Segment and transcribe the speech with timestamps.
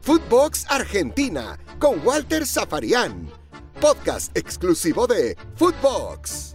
[0.00, 3.28] Footbox Argentina con Walter Zafarian.
[3.80, 6.54] Podcast exclusivo de Footbox.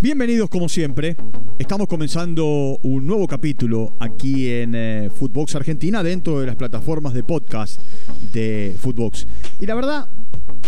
[0.00, 1.16] Bienvenidos como siempre.
[1.58, 5.10] Estamos comenzando un nuevo capítulo aquí en eh,
[5.54, 7.80] Argentina dentro de las plataformas de podcast
[8.32, 9.26] de Footbox.
[9.60, 10.08] Y la verdad,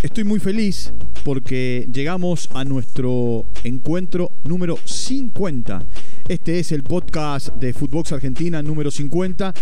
[0.03, 0.93] estoy muy feliz
[1.25, 5.85] porque llegamos a nuestro encuentro número 50.
[6.29, 9.53] Este es el podcast de Footbox Argentina número 50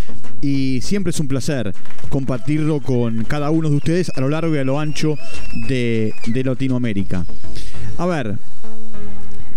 [0.43, 1.75] y siempre es un placer
[2.11, 5.17] compartirlo con cada uno de ustedes a lo largo y a lo ancho
[5.69, 7.25] de, de Latinoamérica.
[7.97, 8.37] A ver,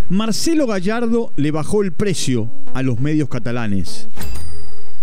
[0.09, 4.07] Marcelo Gallardo le bajó el precio a los medios catalanes.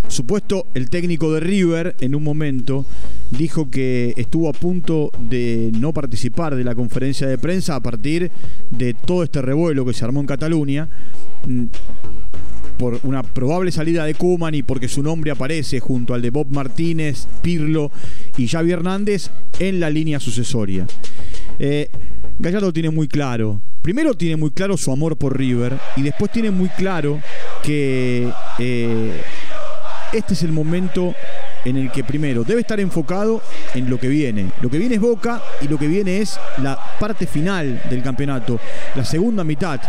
[0.09, 2.85] Supuesto, el técnico de River en un momento
[3.31, 8.31] dijo que estuvo a punto de no participar de la conferencia de prensa a partir
[8.71, 10.89] de todo este revuelo que se armó en Cataluña
[12.81, 16.47] por una probable salida de Kuman y porque su nombre aparece junto al de Bob
[16.51, 17.93] Martínez, Pirlo
[18.39, 20.87] y Xavi Hernández en la línea sucesoria.
[21.59, 21.91] Eh,
[22.39, 26.51] Gallardo tiene muy claro, primero tiene muy claro su amor por River y después tiene
[26.51, 27.21] muy claro
[27.63, 29.21] que eh,
[30.15, 31.15] este es el momento
[31.67, 33.43] en el que primero debe estar enfocado
[33.75, 34.53] en lo que viene.
[34.63, 38.59] Lo que viene es Boca y lo que viene es la parte final del campeonato,
[38.95, 39.81] la segunda mitad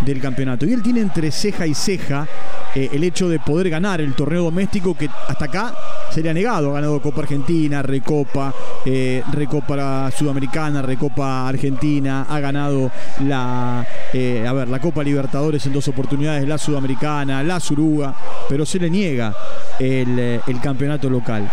[0.00, 0.66] del campeonato.
[0.66, 2.26] Y él tiene entre ceja y ceja
[2.74, 5.74] eh, el hecho de poder ganar el torneo doméstico que hasta acá
[6.10, 6.70] se le ha negado.
[6.70, 12.90] Ha ganado Copa Argentina, Recopa, eh, Recopa Sudamericana, Recopa Argentina, ha ganado
[13.24, 18.14] la, eh, a ver, la Copa Libertadores en dos oportunidades, la Sudamericana, la Suruga,
[18.48, 19.34] pero se le niega
[19.78, 21.50] el, el campeonato local.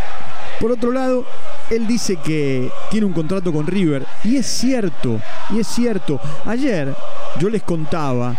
[0.59, 1.25] Por otro lado,
[1.69, 6.19] él dice que tiene un contrato con River y es cierto, y es cierto.
[6.45, 6.93] Ayer
[7.39, 8.37] yo les contaba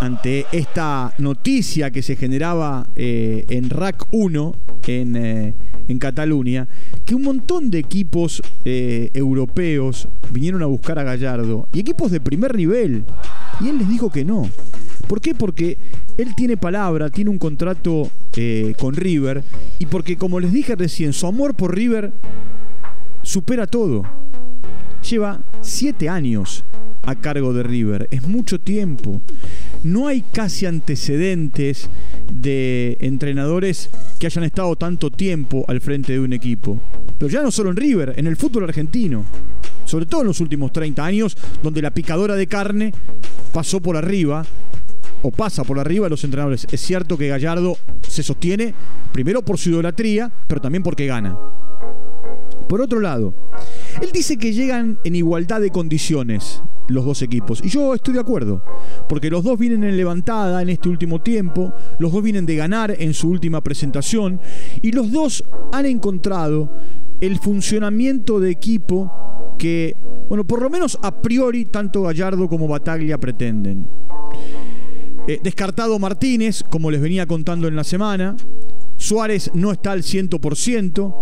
[0.00, 4.54] ante esta noticia que se generaba eh, en RAC 1
[4.86, 5.54] en, eh,
[5.88, 6.68] en, Cataluña,
[7.06, 12.20] que un montón de equipos eh, europeos vinieron a buscar a Gallardo y equipos de
[12.20, 13.04] primer nivel.
[13.60, 14.48] Y él les dijo que no.
[15.06, 15.34] ¿Por qué?
[15.34, 15.78] Porque
[16.18, 18.10] él tiene palabra, tiene un contrato
[18.78, 19.44] con River
[19.78, 22.12] y porque, como les dije recién, su amor por River
[23.22, 24.04] supera todo.
[25.08, 26.64] Lleva siete años
[27.02, 28.08] a cargo de River.
[28.10, 29.20] Es mucho tiempo.
[29.82, 31.88] No hay casi antecedentes
[32.32, 36.80] de entrenadores que hayan estado tanto tiempo al frente de un equipo.
[37.18, 39.24] Pero ya no solo en River, en el fútbol argentino.
[39.84, 42.92] Sobre todo en los últimos 30 años, donde la picadora de carne
[43.52, 44.46] pasó por arriba
[45.24, 46.66] o pasa por arriba de los entrenadores.
[46.70, 48.74] Es cierto que Gallardo se sostiene
[49.10, 51.36] primero por su idolatría, pero también porque gana.
[52.68, 53.34] Por otro lado,
[54.02, 57.62] él dice que llegan en igualdad de condiciones los dos equipos.
[57.64, 58.62] Y yo estoy de acuerdo,
[59.08, 62.94] porque los dos vienen en levantada en este último tiempo, los dos vienen de ganar
[62.98, 64.40] en su última presentación,
[64.82, 65.42] y los dos
[65.72, 66.70] han encontrado
[67.22, 69.96] el funcionamiento de equipo que,
[70.28, 73.88] bueno, por lo menos a priori tanto Gallardo como Bataglia pretenden.
[75.26, 78.36] Eh, descartado Martínez, como les venía contando en la semana.
[78.96, 81.14] Suárez no está al 100%.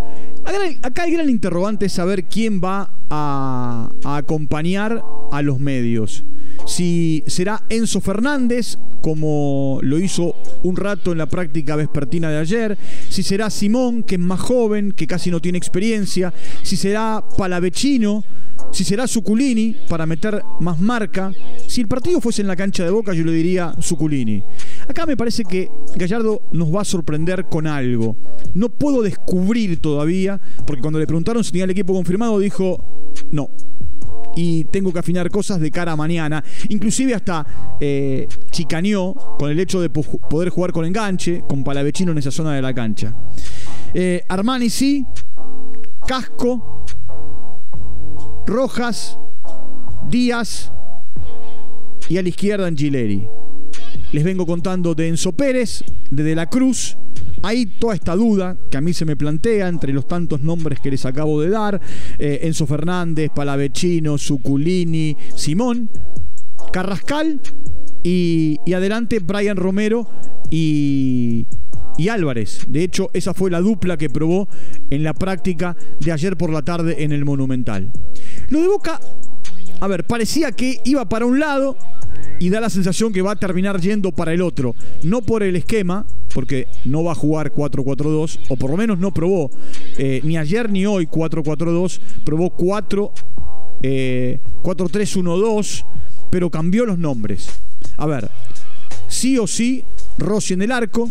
[0.82, 6.24] Acá el gran interrogante saber quién va a, acompañar a los medios.
[6.66, 12.78] Si será Enzo Fernández, como lo hizo un rato en la práctica vespertina de ayer,
[13.08, 16.32] si será Simón, que es más joven, que casi no tiene experiencia,
[16.62, 18.24] si será Palavecino,
[18.72, 21.32] si será Suculini para meter más marca.
[21.68, 24.42] Si el partido fuese en la cancha de Boca, yo le diría Suculini.
[24.88, 28.16] Acá me parece que Gallardo nos va a sorprender con algo.
[28.54, 33.50] No puedo descubrir todavía, porque cuando le preguntaron si tenía el equipo confirmado, dijo no.
[34.34, 36.42] Y tengo que afinar cosas de cara a mañana.
[36.70, 42.18] Inclusive hasta eh, chicaneó con el hecho de poder jugar con enganche, con Palavecino en
[42.18, 43.14] esa zona de la cancha.
[43.92, 45.04] Eh, Armani sí,
[46.06, 46.81] Casco,
[48.52, 49.18] Rojas,
[50.10, 50.70] Díaz
[52.10, 53.26] y a la izquierda Angileri.
[54.12, 56.98] Les vengo contando de Enzo Pérez, de De la Cruz.
[57.42, 60.90] Hay toda esta duda que a mí se me plantea entre los tantos nombres que
[60.90, 61.80] les acabo de dar.
[62.18, 65.88] Eh, Enzo Fernández, Palavecino, Suculini, Simón,
[66.74, 67.40] Carrascal
[68.02, 70.06] y, adelante Brian Romero
[70.50, 71.46] y,
[71.96, 72.66] y Álvarez.
[72.68, 74.46] De hecho, esa fue la dupla que probó
[74.90, 77.90] en la práctica de ayer por la tarde en el Monumental.
[78.52, 79.00] Lo de Boca,
[79.80, 81.78] a ver, parecía que iba para un lado
[82.38, 84.74] y da la sensación que va a terminar yendo para el otro.
[85.02, 86.04] No por el esquema,
[86.34, 89.50] porque no va a jugar 4-4-2, o por lo menos no probó,
[89.96, 93.14] eh, ni ayer ni hoy 4-4-2, probó 4,
[93.80, 95.84] 4-3-1-2, eh,
[96.30, 97.48] pero cambió los nombres.
[97.96, 98.28] A ver,
[99.08, 99.82] sí o sí,
[100.18, 101.10] Rossi en el arco,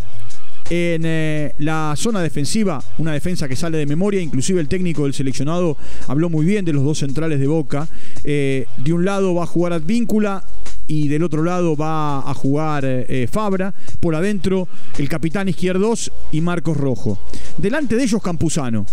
[0.73, 5.13] en eh, la zona defensiva, una defensa que sale de memoria, inclusive el técnico del
[5.13, 5.75] seleccionado
[6.07, 7.89] habló muy bien de los dos centrales de Boca.
[8.23, 10.45] Eh, de un lado va a jugar Advíncula
[10.87, 13.73] y del otro lado va a jugar eh, Fabra.
[13.99, 17.19] Por adentro el capitán izquierdos y Marcos Rojo.
[17.57, 18.85] Delante de ellos Campuzano.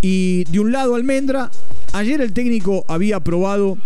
[0.00, 1.52] Y de un lado Almendra.
[1.92, 3.78] Ayer el técnico había probado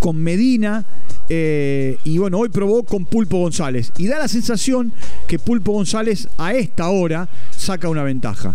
[0.00, 0.84] con Medina.
[1.30, 3.92] Eh, y bueno, hoy probó con Pulpo González.
[3.96, 4.92] Y da la sensación
[5.26, 8.54] que Pulpo González a esta hora saca una ventaja.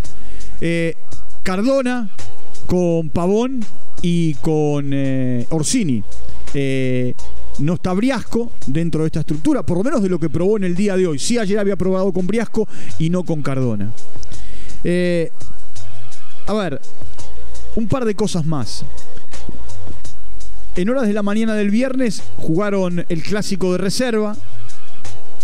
[0.61, 0.95] Eh,
[1.41, 2.11] Cardona
[2.67, 3.65] con Pavón
[4.01, 4.93] y con
[5.49, 6.03] Orsini
[7.59, 10.63] no está Briasco dentro de esta estructura, por lo menos de lo que probó en
[10.65, 11.19] el día de hoy.
[11.19, 12.67] Sí, ayer había probado con Briasco
[12.99, 13.91] y no con Cardona.
[14.83, 15.31] Eh,
[16.47, 16.81] a ver,
[17.75, 18.85] un par de cosas más.
[20.77, 24.35] En horas de la mañana del viernes jugaron el clásico de reserva,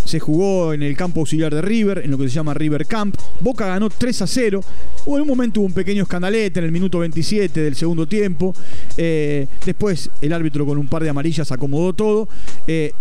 [0.04, 3.16] se jugó en el campo auxiliar de River, en lo que se llama River Camp.
[3.40, 4.60] Boca ganó 3 a 0.
[5.06, 8.54] Hubo en un momento hubo un pequeño escandalete en el minuto 27 del segundo tiempo.
[8.98, 12.28] Eh, después el árbitro con un par de amarillas acomodó todo.
[12.66, 12.92] Eh,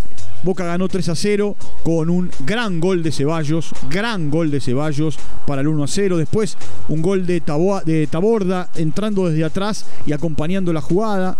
[0.43, 5.19] Boca ganó 3 a 0 con un gran gol de Ceballos, gran gol de Ceballos
[5.45, 6.17] para el 1 a 0.
[6.17, 6.57] Después
[6.87, 11.37] un gol de Taborda entrando desde atrás y acompañando la jugada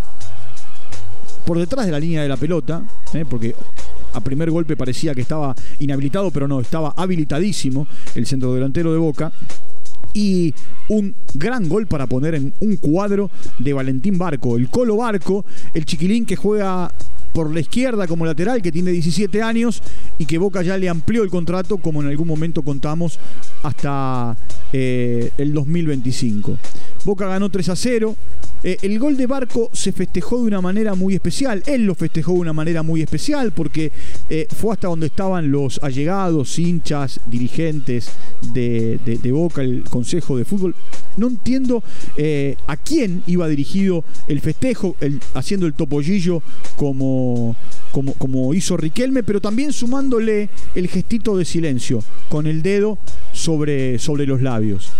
[1.45, 2.83] por detrás de la línea de la pelota,
[3.13, 3.55] eh, porque
[4.13, 8.97] a primer golpe parecía que estaba inhabilitado, pero no, estaba habilitadísimo el centro delantero de
[8.97, 9.31] Boca.
[10.13, 10.53] Y
[10.89, 15.85] un gran gol para poner en un cuadro de Valentín Barco, el Colo Barco, el
[15.85, 16.91] chiquilín que juega
[17.33, 19.81] por la izquierda como lateral, que tiene 17 años
[20.17, 23.19] y que Boca ya le amplió el contrato, como en algún momento contamos,
[23.63, 24.35] hasta
[24.73, 26.57] eh, el 2025.
[27.05, 28.15] Boca ganó 3 a 0.
[28.63, 31.63] Eh, el gol de Barco se festejó de una manera muy especial.
[31.65, 33.91] Él lo festejó de una manera muy especial porque
[34.29, 38.11] eh, fue hasta donde estaban los allegados, hinchas, dirigentes
[38.53, 38.99] de,
[39.31, 40.75] Boca, el Consejo de Fútbol.
[41.17, 41.83] No entiendo
[42.67, 44.95] a quién iba dirigido el festejo,
[45.33, 46.43] haciendo el topollillo
[46.75, 47.55] como,
[47.91, 52.97] como, como hizo Riquelme, pero también sumándole el gestito de silencio con el dedo
[53.33, 54.91] sobre, sobre los labios.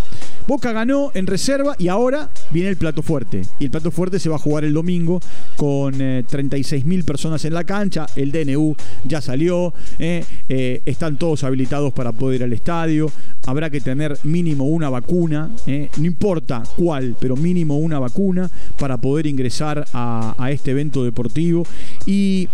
[0.48, 3.44] Boca ganó en reserva y ahora viene el plato fuerte.
[3.60, 5.20] Y el plato fuerte se va a jugar el domingo
[5.56, 8.08] con 36 eh, mil personas en la cancha.
[8.16, 9.74] El DNU ya salió.
[10.00, 13.12] Eh, eh, están todos habilitados para poder ir al estadio.
[13.46, 15.50] Habrá que tener mínimo una vacuna.
[15.68, 21.66] no importa cuál, pero mínimo una vacuna para poder ingresar a, este evento deportivo.
[22.06, 22.50] Y,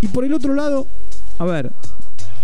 [0.00, 0.86] y por el otro lado,
[1.38, 1.70] a ver,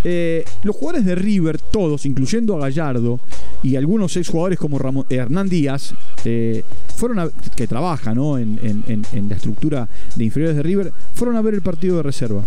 [0.04, 3.20] eh, los jugadores de River, todos, incluyendo a Gallardo
[3.62, 4.78] y algunos exjugadores como
[5.08, 5.94] Hernán Díaz,
[6.26, 6.62] eh,
[6.94, 11.96] fueron que trabaja en, la estructura de inferiores de River, fueron a ver el partido
[11.96, 12.44] de reserva.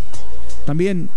[0.66, 1.10] También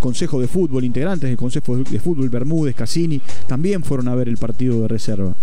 [0.00, 4.36] Consejo de Fútbol, integrantes del Consejo de Fútbol, Bermúdez, Cassini, también fueron a ver el
[4.36, 5.34] partido de reserva.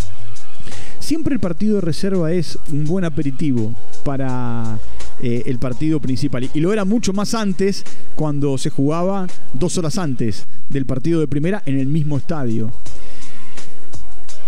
[0.99, 3.73] Siempre el partido de reserva es un buen aperitivo
[4.05, 4.77] para
[5.21, 6.49] eh, el partido principal.
[6.53, 7.83] Y lo era mucho más antes
[8.15, 12.71] cuando se jugaba dos horas antes del partido de primera en el mismo estadio.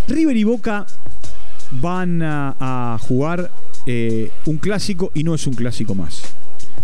[0.07, 0.85] River y Boca
[1.71, 3.51] van a, jugar
[3.85, 6.21] eh, un clásico y no es un clásico más.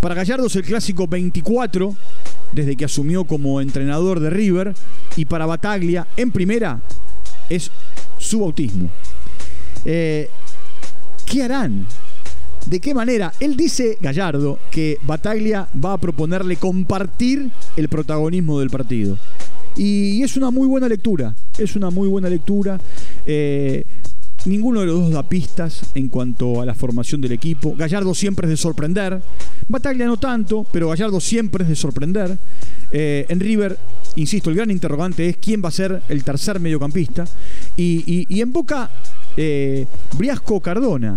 [0.01, 1.95] Para Gallardo es el clásico 24
[2.51, 4.74] desde que asumió como entrenador de River
[5.16, 6.81] y para Bataglia en primera
[7.50, 7.71] es
[8.18, 8.90] su bautismo.
[9.85, 10.30] Eh,
[11.26, 11.85] ¿Qué harán
[12.69, 13.31] ¿De qué manera?
[13.40, 19.18] Él dice, Gallardo, que Bataglia va a proponerle compartir el protagonismo del partido.
[19.78, 22.78] Y es una muy buena lectura, es una muy buena lectura.
[23.26, 23.86] Eh,
[24.45, 27.74] ninguno de los dos da pistas en cuanto a la formación del equipo.
[27.74, 29.21] Gallardo siempre es de sorprender.
[29.69, 32.38] Bataglia no tanto, pero Gallardo siempre es de sorprender.
[32.92, 33.80] Eh, en River,
[34.18, 37.26] insisto, el gran interrogante es quién va a ser el tercer mediocampista.
[37.78, 38.92] Y, en Boca,
[39.38, 41.16] eh, Briasco Cardona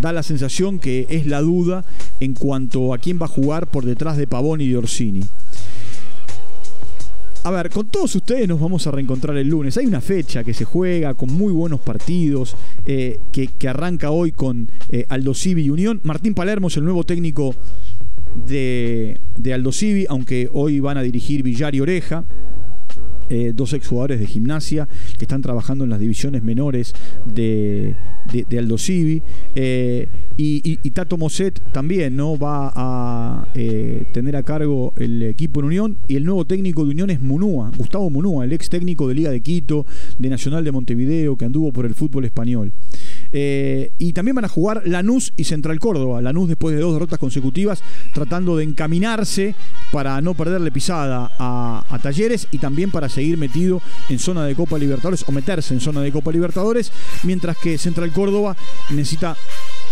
[0.00, 1.84] da la sensación que es la duda
[2.20, 5.22] en cuanto a quién va a jugar por detrás de Pavón y de Orsini.
[7.44, 9.76] A ver, con todos ustedes nos vamos a reencontrar el lunes.
[9.78, 14.70] Hay una fecha que se juega con muy buenos partidos, eh, que, arranca hoy con
[14.90, 16.00] eh, Aldo Civi y Unión.
[16.02, 17.54] Martín Palermo es el nuevo técnico
[18.46, 22.24] de, de Aldo Civi, aunque hoy van a dirigir Villar y Oreja.
[23.30, 26.94] Eh, dos exjugadores de gimnasia que están trabajando en las divisiones menores
[27.26, 27.94] de,
[28.32, 29.22] de, Civi.
[29.54, 35.66] Eh, y, Tato Moset también no va a eh, tener a cargo el equipo en
[35.66, 35.98] Unión.
[36.08, 39.30] Y el nuevo técnico de Unión es Munúa, Gustavo Munúa, el ex técnico de Liga
[39.30, 39.84] de Quito,
[40.18, 42.72] de Nacional de Montevideo, que anduvo por el fútbol español.
[43.32, 46.22] y también van a jugar Lanús y Central Córdoba.
[46.22, 47.82] Lanús después de dos derrotas consecutivas,
[48.14, 49.54] tratando de encaminarse
[49.92, 54.78] para no perderle pisada a, Talleres y también para seguir metido en zona de Copa
[54.78, 56.92] Libertadores o meterse en zona de Copa Libertadores,
[57.24, 58.56] mientras que Central Córdoba
[58.90, 59.36] necesita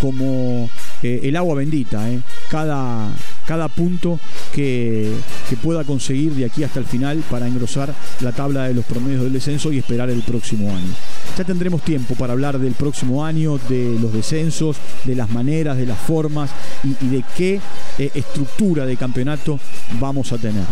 [0.00, 0.70] como
[1.02, 2.20] eh, el agua bendita, eh.
[2.48, 3.08] cada,
[3.46, 4.18] cada punto
[4.52, 5.12] que,
[5.48, 9.22] que, pueda conseguir de aquí hasta el final para engrosar la tabla de los promedios
[9.22, 10.92] del descenso y esperar el próximo año.
[11.36, 15.86] Ya tendremos tiempo para hablar del próximo año, de los descensos, de las maneras, de
[15.86, 16.50] las formas
[16.82, 17.60] y, de qué
[17.98, 19.58] eh, estructura de campeonato
[20.00, 20.64] vamos a tener.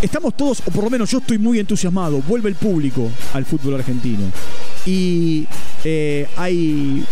[0.00, 3.74] Estamos todos, o por lo menos yo estoy muy entusiasmado, vuelve el público al fútbol
[3.74, 4.30] argentino.
[4.86, 5.46] Y
[5.84, 7.04] eh, hay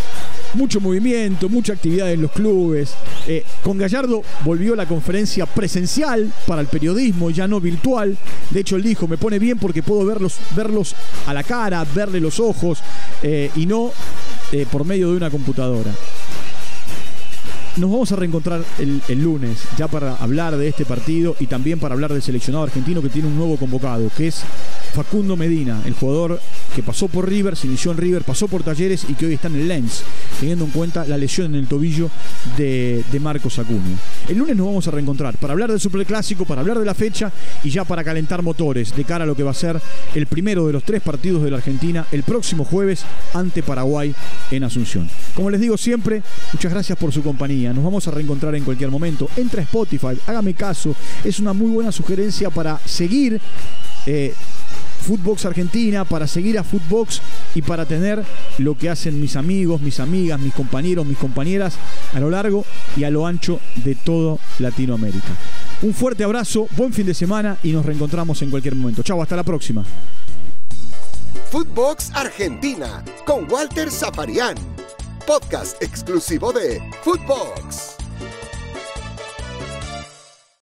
[0.57, 2.95] mucho movimiento, mucha actividad en los clubes.
[3.29, 8.17] Eh, con Gallardo volvió la conferencia presencial para el periodismo, ya no virtual.
[8.51, 10.95] De hecho, él dijo, me pone bien porque puedo verlos, verlos
[11.27, 12.81] a la cara, verle los ojos
[13.23, 13.93] eh, y no
[14.53, 15.93] eh, por medio de una computadora.
[17.77, 21.79] Nos vamos a reencontrar el, el, lunes ya para hablar de este partido y también
[21.79, 24.45] para hablar del seleccionado argentino que tiene un nuevo convocado, que es
[24.97, 26.41] Facundo Medina, el jugador
[26.75, 29.49] que pasó por River, se inició en River, pasó por Talleres y que hoy está
[29.49, 30.03] en el Lens,
[30.41, 32.09] teniendo en cuenta la lesión en el tobillo
[32.57, 33.99] de, de Marcos Acuña.
[34.27, 37.31] El lunes nos vamos a reencontrar para hablar del Superclásico, para hablar de la fecha
[37.63, 39.79] y ya para calentar motores de cara a lo que va a ser
[40.15, 44.15] el primero de los tres partidos de la Argentina el próximo jueves ante Paraguay
[44.51, 45.11] en Asunción.
[45.35, 46.23] Como les digo siempre,
[46.55, 47.75] muchas gracias por su compañía.
[47.75, 49.29] Nos vamos a reencontrar en cualquier momento.
[49.37, 50.97] Entra a Spotify, hágame caso.
[51.23, 53.39] Es una muy buena sugerencia para seguir
[54.07, 54.33] eh,
[55.01, 57.21] Footbox Argentina, para seguir a Footbox
[57.55, 58.25] y para tener
[58.59, 61.75] lo que hacen mis amigos, mis amigas, mis compañeros, mis compañeras
[62.13, 62.65] a lo largo
[62.97, 65.29] y a lo ancho de todo Latinoamérica.
[65.83, 69.03] Un fuerte abrazo, buen fin de semana y nos reencontramos en cualquier momento.
[69.03, 69.85] Chao, hasta la próxima.
[71.51, 74.57] Footbox Argentina con Walter Zafarian,
[75.27, 77.96] podcast exclusivo de Footbox.